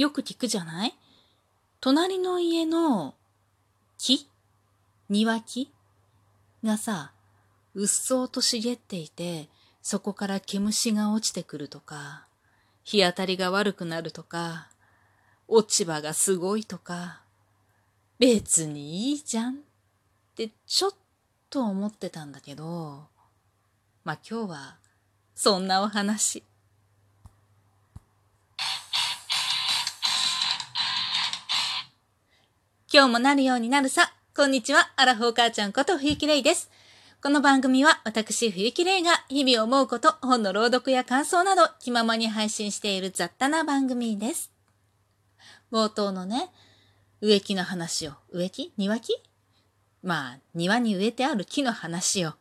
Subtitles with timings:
[0.00, 0.94] よく聞くじゃない？
[1.78, 3.14] 隣の家の
[3.98, 4.30] 木？
[5.10, 5.70] 庭木？
[6.64, 7.12] がさ、
[7.74, 9.50] うっそうと茂っていて、
[9.82, 12.24] そこから毛虫が落ちてくるとか、
[12.82, 14.70] 日当たりが悪くなるとか、
[15.48, 17.20] 落ち葉がすごいとか、
[18.18, 19.56] 別にいいじゃんっ
[20.34, 20.92] てちょっ
[21.50, 23.04] と思ってたんだけど、
[24.04, 24.76] まあ今日は
[25.34, 26.42] そんなお話。
[32.92, 34.12] 今日もなるようになるさ。
[34.36, 34.90] こんにちは。
[34.96, 36.72] アラフォー母ちゃんこと冬木玲です。
[37.22, 44.50] この番組は私冬木玲が日々思うこと、本の朗読や感想など気ままに配信している雑多な番組です。
[45.70, 46.50] 冒頭のね、
[47.20, 48.14] 植木の話を。
[48.32, 48.72] 植木？
[48.76, 49.12] 庭木？
[50.02, 52.38] まあ、庭に植えてある木の話よ。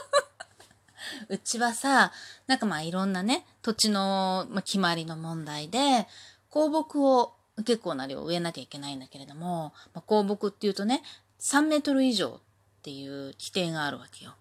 [1.30, 2.12] うちはさ、
[2.46, 6.06] なんかまあいろんなね、土地の、まあ、決まりの問題で、
[6.52, 11.02] 香木を結構な量植えなきゃいけないんだけれども、まあ、香木っていうとね、
[11.40, 12.40] 3メートル以上っ
[12.82, 14.34] ていう規定があるわけよ。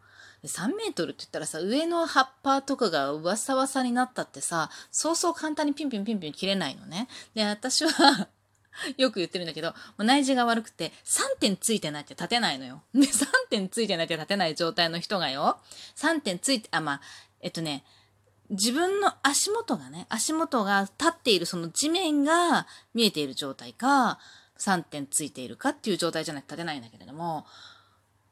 [0.43, 7.07] 3メートルって言ったらさ、上の葉っぱとかがわさわさになったってさ、そうそう簡単にピンピンピンピン切れないのね。
[7.35, 8.27] で、私は
[8.97, 12.81] よく言ってるんだけど、内耳が悪くて3点ついてないって立てないのよ。
[12.93, 15.59] で、3点ついてないって立てない状態の人がよ、
[15.95, 17.01] 3点ついて、あ、まあ、
[17.41, 17.83] えっとね、
[18.51, 24.19] 自分の足元がね、足元が立っているその地面が見えている状態か、
[24.59, 27.45] 3点ついているかっていう状態じゃなくて立てないんだけれども、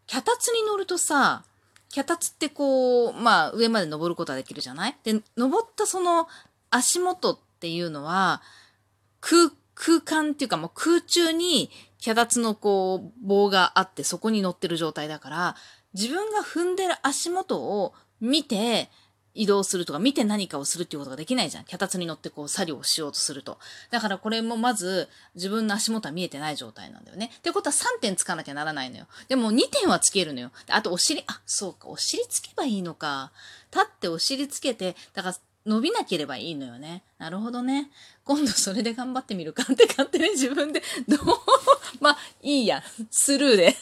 [0.08, 1.44] 脚立に乗るとさ、
[1.89, 4.95] 脚立ってこう、まあ上まで登ることができるじゃない？
[5.03, 6.28] で、登ったその
[6.70, 8.42] 足元っていうのは、
[9.22, 15.56] 空、空間っていうかもう空中に脚立のこう棒があってそこに乗ってる状態だから、
[15.94, 18.89] 自分が踏んでる足元を見て、
[19.35, 21.63] 移動するとか、見て何かをするっていうことができないじゃん。
[21.66, 23.58] 脚立に乗ってこう作業をしようとすると。
[23.91, 27.31] だからこれもまず自分の足元は見えてない状態なんだよね。
[27.38, 29.05] ってことは3点つかなきゃならないのよ。
[29.27, 30.52] でも2点はつけるのよ。
[30.70, 33.31] あとお尻、あ、そうか、お尻つけばいいのか。
[33.71, 37.04] 立ってお尻つけて、だから伸びなければいいのよね。
[37.17, 37.92] なるほどね。
[38.23, 41.20] 今度それで頑張ってみるかって勝手に自分で、どう、
[41.99, 42.83] まあ、いいや。
[43.11, 43.75] スルーで。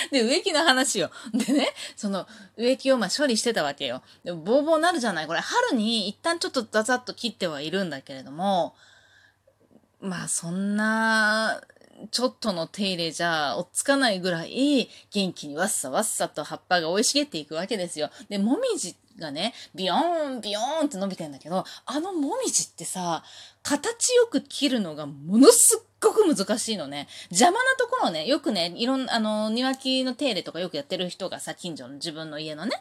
[0.12, 1.10] で、植木の話よ。
[1.32, 2.26] でね、その
[2.56, 4.02] 植木をまあ処理してたわけよ。
[4.24, 5.26] でも、ボーボーなるじゃない？
[5.26, 8.74] これ、春に一旦ちょっとザザッと切ってはいるんだけれども、
[10.00, 11.60] まあ、そんな、
[12.12, 18.08] ちょっとの手入れじゃおっつかないぐらい元気にわっさわっさと葉っぱが生い茂っていくわけですよ。
[18.28, 23.22] で、もみじがね、ビヨーン、ビヨーンって伸びてんだけど、あのもみじってさ、
[23.62, 27.08] 形よく切るのがものすっごく難しいのね。
[27.30, 32.72] 邪魔なところをね、よくね、いろんな、あの、庭木の手入れとかよくやってる人がさ、近所の自分の家のね、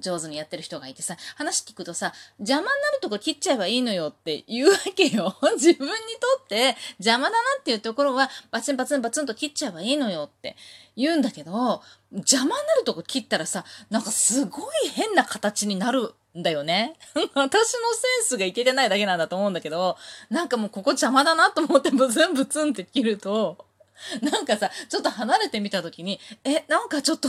[0.00, 5.36] 上手にやってる人がいてさ、話聞くとさ、邪魔になるとこ切っちゃえばいいのよって言うわけよ。
[5.56, 10.56] 自分にとって邪魔だなっていうところは、バツンバツンバツンと切っちゃえばいいのよって
[11.00, 16.96] 言うんだけど、邪魔になるとこ切ったらさ、なんかすごい変な形になるんだよね。
[17.14, 17.48] 私のセ
[18.22, 19.96] ンスがいけてないだけなんだと思うんだけど、
[20.28, 23.64] なんかもうここ邪魔だなと思ってブツンブツンって切ると、
[24.22, 27.28] なんかさ、ちょっと離れてみた時に、え、なんかちょっと、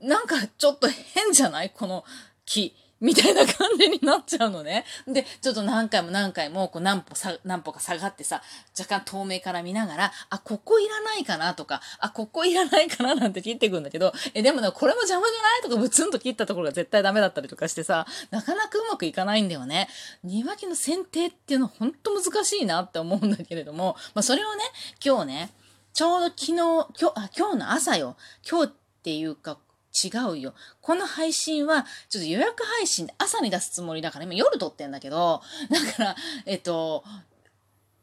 [0.00, 1.70] なんかちょっと変じゃない？
[1.70, 2.04] この
[2.46, 2.74] 木。
[3.04, 4.86] みたいな感じになっちゃうのね。
[5.06, 8.42] で、ちょっと何回も何回も、こう何歩さ、何歩か下がってさ、
[8.78, 19.88] 若干透明から見ながら、あ、ここいらないかなとか、あ、ここいらないかななんて切っていくんだけど、え、でもね、これも邪魔じゃないとかブツンと切ったところが絶対ダメだったりとかしてさ、なかなかうまくいかないんだよね。
[20.22, 24.64] 庭木の剪定っていうのはほんと難しいなって思うんだけれども、まあそれをね、
[25.04, 25.50] 今日ね、
[25.92, 28.16] ちょうど昨日、今日、あ、今日の朝よ。
[28.48, 28.72] 今日っ
[29.02, 29.58] ていうか、
[29.94, 30.54] 違うよ。
[30.80, 35.40] この配信は、ちょっと予約配信で朝に出すつもりだから、今夜撮ってんだけど、
[35.70, 36.16] だから、
[36.46, 37.04] えっと、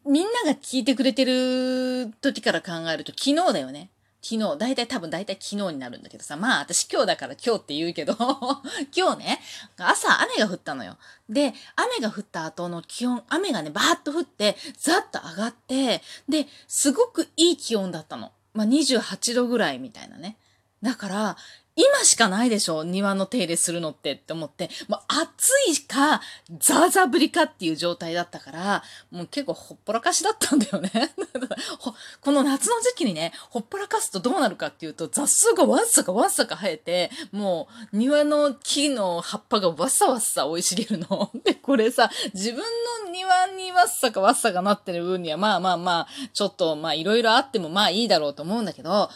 [0.06, 3.92] みんなが聞いてくれてる時から考えると昨日だよね。
[4.24, 8.16] 昨日、だいたい多分だいたい昨日になるんだけどさ、まあ私今日だから今日って言うけど、
[8.96, 9.42] 今日ね、
[9.78, 10.98] 朝雨が降ったのよ。
[11.28, 18.32] で、雨が降った後の気温、雨がね、バーッと降って、ザッと上がって、で、すごくいい気温だったの。
[18.54, 20.38] まあ28度ぐらいみたいなね。
[20.84, 21.38] だから、
[21.82, 26.22] 今しかないでしょ庭の手入れするのってって思って、もう暑いか、
[26.60, 30.92] ザーザー降りかっていう状態だったから、もう結構ほっぽらかしだったんだよね。
[32.22, 41.32] この夏の時期にね、ほっぽらかすとどうなるかっていうと、雑草がわっさかわっさか生えて、もう庭の木の葉っぱがわっさわっさ生い茂るの。
[41.44, 42.64] で、これさ、自分
[43.06, 49.10] の庭にわっさかわっさかなってる分には、まあまあまあ、ちょっとまあいろいろあってもまあいいだろうと思うんだけど、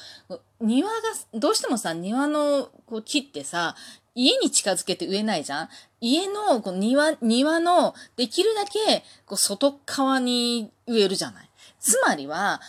[0.62, 0.96] 庭が、
[1.34, 2.55] どうしてもさ、庭の
[2.86, 3.75] こう木ってさ、
[4.13, 5.69] 家に近づけて植えないじゃん？
[6.00, 11.50] 家のこう庭、庭のできるだけこう外側に植えるじゃない？
[11.80, 12.62] つまりは、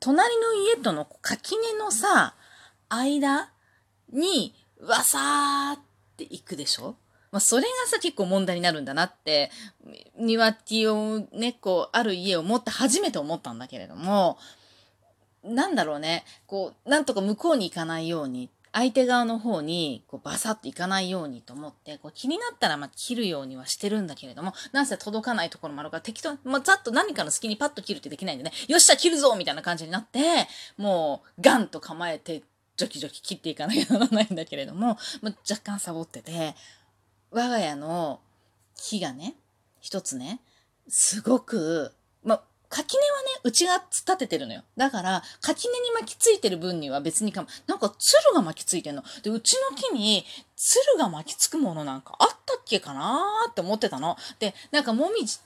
[0.00, 2.34] 隣の家との垣根のさ、
[2.88, 3.50] 間
[4.12, 5.80] に、わさーっ
[6.16, 6.96] て行くでしょ？
[7.30, 9.52] まあ、それがさ、結構問題になるんだなって、
[10.18, 14.36] 庭っていうね、こう、ある家を持って初めて思ったんだけれども、
[15.44, 30.20] なんだろうね、こう、なんとか向こうに行かないように、相手側の方に、こう、バサッと行かないようにと思って、こう、気になったら、ま、切るようにはしてるんだけれども、なんせ届かないところもあるから、適当に、まあ、ざっと何かの隙にパッと切るってできないんでね、よっしゃ、切るぞみたいな感じになって、
[30.76, 32.44] もう、ガンと構えて、
[32.76, 36.54] ジョキジョキ切っていかなきゃならないんだけれども、まあ、若干サボってて、
[37.32, 38.20] 我が家の
[38.76, 39.34] 木がね、
[39.80, 40.40] 一つね、
[40.88, 41.92] すごく、
[42.70, 44.62] 垣根はね、うちが立ててるのよ。
[44.76, 49.02] だから、垣根に巻きついてる分には別にかも、なんか鶴が巻きついてんの。
[49.22, 50.24] で、うちの木に
[50.56, 54.16] 鶴が巻きつくものなんかあったっけかなーって思ってたの。
[54.38, 55.38] で、なんかもみじ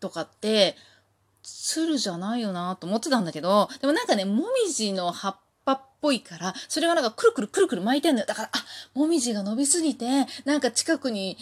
[0.00, 0.74] とかって、
[1.42, 5.36] 鶴じゃないよなーと思ってたんだけど、でもなんかね、もみじの葉っ
[5.66, 8.26] ぱっぽいから、それがなんかくるくるくるくる巻いてんのよ。
[8.26, 11.36] だから、あ、もみじが伸びすぎて、なんか近くに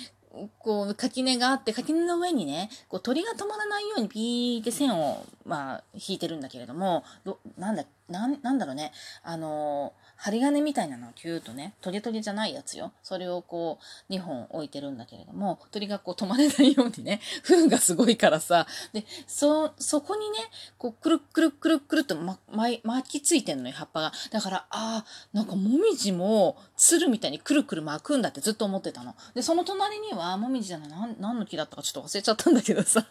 [0.59, 12.93] こう、垣根があって、垣根の上にね、こう鳥が止まらないようにピーって線を、まあ、引いてるんだけれども、ど、なんだ、なん、なんだろうね、あの針金みたいなのをキューとね、トゲトゲじゃないやつよ。
[13.03, 13.79] それをこ
[14.11, 20.39] う、2本置いてるんだけれども、鳥がこう止まれないようにね、風がすごいからさ、で、そ、そこにね、
[20.77, 22.39] こう、くるくるくるくるっとま、
[22.83, 24.13] 巻きついてんのよ、葉っぱが。
[24.33, 29.15] だから、ああ、なんかもみじも、つるみたいにくるくる巻くんだってずっと思ってたの。
[29.35, 33.07] で、その隣には、もみじじゃない、なん、何の木だったかちょっと忘れちゃったんだけどさ、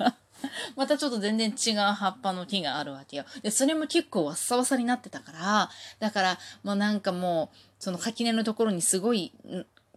[0.75, 3.25] またちょっと全然違う葉っぱの木があるわけよ。
[3.41, 5.69] で、それも結構わっさわさになってたから、
[5.99, 9.33] だから、もうなんかもう、その垣根のところにすごい、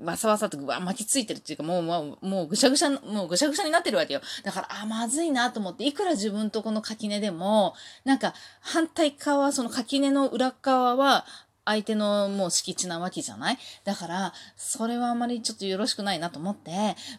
[0.02, 4.22] わさわさとわ巻きついてるっていうか、もう、もう、もうぐしゃぐしゃ、もうぐしゃぐしゃになってるわけよ。
[4.42, 11.26] だから、あ、まずいなと思って、いくら自分とこの垣根でも、なんか、反対側、その垣根の裏側は、
[11.66, 13.58] 相手のもう敷地なわけじゃない？
[13.84, 16.70] だから、それはあまりちょっとよろしくないなと思って、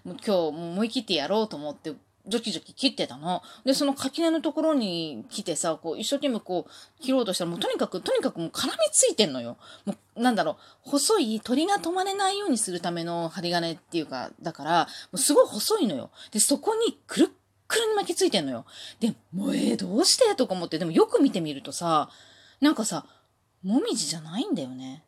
[0.03, 1.93] もう今日もう思い切ってやろうと思って、
[2.27, 3.41] ジョキジョキ切ってたの。
[3.65, 9.57] で、その垣根のところに来てさ、こう、一生懸命こう、切ろうとしたら、もうとにかく、とにかくもう絡みついてんのよ。
[9.85, 16.11] もう、なんだろう、細い鳥が止まれないようにするための針金っていうか、だから、もうすごい細いのよ。
[16.31, 17.27] で、そこにくるっ
[17.71, 18.65] くるに巻きついてんのよ。
[18.99, 20.35] で、もう、えー、どうして？
[20.35, 22.09] とか思って、でもよく見てみるとさ、
[22.59, 23.05] なんかさ、
[23.63, 25.05] もみじじゃないんだよね。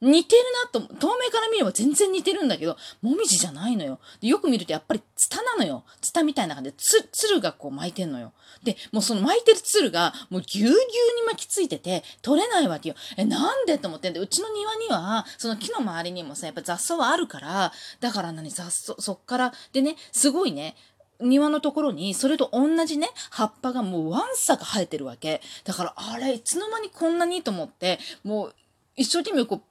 [0.00, 0.42] 似てる
[0.72, 3.98] なと、透明から見れば全然似てるんだけど、もみじじゃないのよ。
[4.20, 5.84] よく見るとやっぱりツタなのよ。
[6.00, 8.32] ツタみたいな感じで、つ、つるがこう巻いてんのよ。
[8.62, 10.82] で、もうその巻いてるつるが、もうぎゅうぎゅうに
[11.26, 12.94] 巻きついてて、取れないわけよ。
[13.16, 20.76] え、なんでと思ってんで、うちの庭には、その木の周りにもさ、やっぱ雑草はあるから、だから何、雑草、そっから、でね、すごいね、
[21.20, 25.40] 庭のところに、それと同じね、葉っぱがもうワンサが生えてるわけ。
[25.64, 28.54] だから、あれ、いつの間にこんなにと思って、もう、
[28.96, 29.62] 一生懸命こう、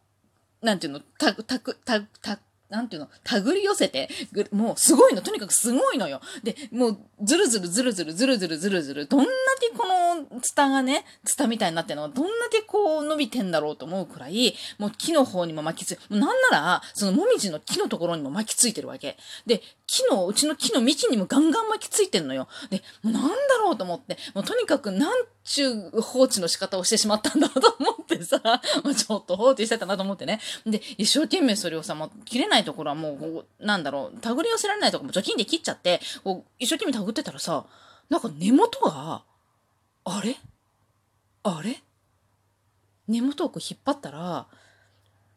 [0.62, 2.39] なんていうの、た、たく、た、た、
[2.69, 4.09] なんていうの、手繰り寄せて、
[4.51, 6.19] もうすごいの、とにかくすごいのよ。
[6.44, 9.31] で、もうずるずるずるずるずるずるずるずる、どんだ
[9.62, 19.18] けこのツタがね、ツタみたいになってるのがどんだけこう伸びてんだろうと思うくらい、もう木の方にも巻きつい、もうなんなら、そのもみじの木のところにも巻きついてるわけ。
[19.45, 22.50] で、木の、うちの木の幹にもガンガン巻きついてんのよ。
[22.69, 23.30] で、もうなんだ
[23.62, 28.42] ろうと思って、もうとにかくなんちゅう放置の仕方をしてしまったんだと思ってさ、
[28.83, 30.40] もうちょっと放置してたなと思ってね。
[30.66, 37.66] で、一生懸命それをさ、もう切れないところはもう、なんだろう、手繰り寄せられないとこも除菌で切っちゃって、こう一生懸命手繰ってたらさ、
[38.09, 39.23] なんか根元が、
[40.06, 40.37] あれ？
[41.44, 41.83] あれ？
[43.07, 44.47] 根元をこう引っ張ったら、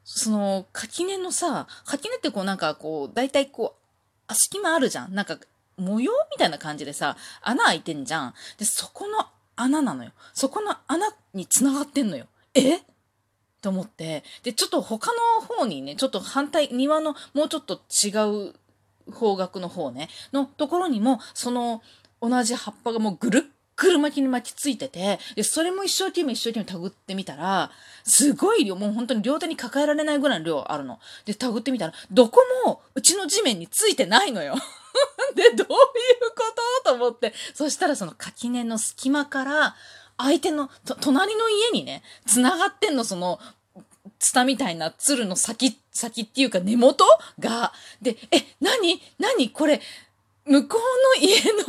[0.04, 3.80] その垣根のさ、垣根ってこうなんかこう、大体こう、
[4.26, 5.14] あ、隙間あるじゃん。
[5.14, 5.38] なんか、
[5.76, 8.34] 模様みたいな感じでさ、穴開いてんじゃん。
[8.58, 10.12] で、そこの穴なのよ。
[10.34, 12.26] そこの穴に繋がってんのよ。
[12.54, 12.80] え？
[13.61, 14.25] と思って。
[14.42, 18.09] で、ちょっと他の方にね、ちょっと反対、庭のもうちょっと違
[18.49, 21.83] う方角の方ね、のところにも、その
[22.21, 23.42] 同じ葉っぱがもうぐるっ
[23.80, 27.71] ぐる巻きに巻きついてて、で、それも一生懸命一生懸命手繰ってみたら、
[28.04, 30.99] すごい量、もう本当に両手に抱えられないぐらいの量あるの。
[31.25, 34.54] で、手繰ってみたら、どこもうちの地面についてないのよ。
[35.35, 35.75] で、どういうこ
[36.85, 36.90] と？
[36.90, 37.33] と思って。
[37.54, 39.76] そしたらその垣根の隙間から、
[40.22, 43.38] 相手の、隣の家にね、繋がってんの、その、
[44.18, 47.04] ツタみたいな鶴の先、先っていうか根元
[47.38, 47.72] が、
[48.02, 49.00] で、え、何？
[49.18, 49.50] 何？
[49.50, 49.80] これ、
[50.44, 51.64] 向こうの家の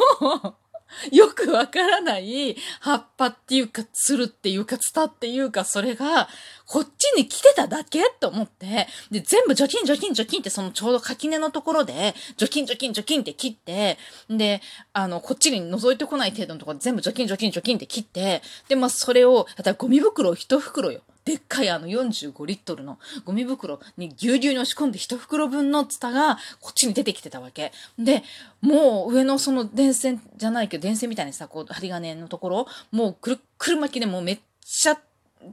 [1.51, 6.29] くわからない葉っぱっていうか、つるっていうか、ツタっていうか、それが、
[6.65, 13.97] こっちに来てただけと思って、で、全部除菌除菌除菌ってそのちょうど垣根のところで、除菌除菌除菌って切って、
[14.29, 14.61] で、
[14.93, 21.01] あの、こっちに覗いてこない程度のところ全部除菌除菌除菌って切って、で、まあ、それを、だゴミ袋を一袋よ。
[21.23, 27.71] でっかいあの45リットルのゴミ袋にぎゅうぎゅうに押し込んで一袋分のツタがこっちに出てきてたわけ。
[27.99, 28.23] で、
[28.61, 34.97] もう上のその電線じゃないけど電線みたいにさ、こう針金のところ、もうくるくる巻きでもうめっちゃ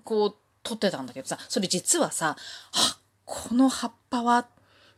[0.05, 2.37] こう取ってたんだけどさ、それ実はさ、
[2.73, 4.47] あ、この葉っぱは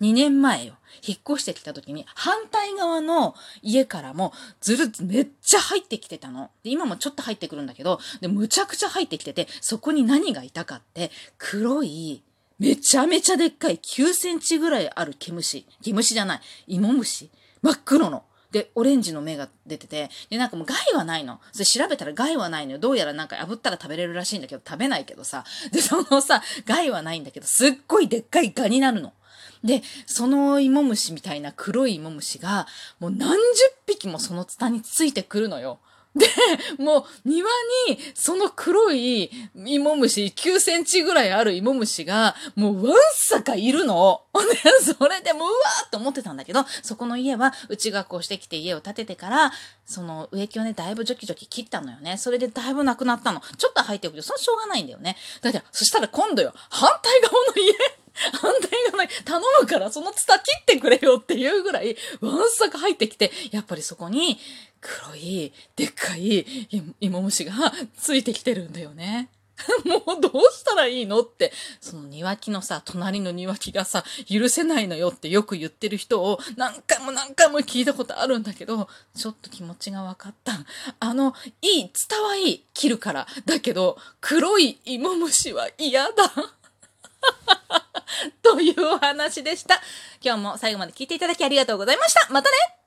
[0.01, 0.75] 2年前よ。
[1.07, 6.51] 引っ越してきた時に反対側の家からもずるめっちゃ入ってきてたの。
[6.63, 12.23] で、今もちょっと入ってくるんだけど、で、むちゃくちゃ入ってきてて、そこに何がいたかって、黒い、
[12.59, 15.67] めちゃめちゃでっかい9センチぐらいある毛虫。
[15.83, 16.41] 毛虫じゃない。
[16.67, 17.31] 芋虫。
[17.63, 18.25] 真っ黒の。
[18.53, 21.41] で、オレンジの芽が出てて、で、なんかもう害はないの。
[21.53, 22.79] それ調べたら害はないのよ。
[22.79, 25.45] どうやらなんか炙ったら食べれるらしいんだけど、食べないけどさ。
[25.73, 29.13] で、そのさ、害はないんだけど、すっごいでっかいガになるの。
[29.65, 32.67] で、その芋虫みたいな黒い芋虫が、
[32.99, 33.39] もう何十
[33.87, 35.81] 匹もそのツタについてくるのよ。
[36.15, 36.27] で、
[36.83, 37.49] もう庭
[37.89, 44.23] にその黒い芋虫、9センチぐらいある芋虫が、もうわんさかいるの。
[44.83, 49.53] それでもうわーっと思ってたんだけど、そこの家は、うちがこうしてきて家を建ててから、
[49.87, 52.17] その植木をね、だいぶジョキジョキ切ったのよね。
[52.17, 53.41] それでだいぶなくなったの。
[53.57, 55.17] ちょっと入っておくけど、それしょうがないんだよね。
[55.43, 57.73] だって、そしたら今度よ、反対側の家
[58.33, 64.39] 反対側に頼むからそのツタ切ってくれよっていうぐらいわんさか入ってきて、やっぱりそこに
[64.81, 66.47] 黒いでっかい
[67.01, 67.53] 芋虫が
[67.97, 69.29] ついてきてるんだよね。
[69.85, 80.53] もうどうしたらいいのって、その庭木のさ、隣の庭木がさ、許せないのよってよく言ってる人を何回も何回も聞いたことあるんだけど、ちょっと気持ちが分かった。
[80.99, 83.27] あの、いい、伝はいい、切るから。
[83.45, 86.33] だけど、黒い芋虫は嫌だ。
[88.43, 89.81] というお話でした。
[90.23, 92.33] 今日も最後まで聞いていただきありがとうございました。
[92.33, 92.80] またね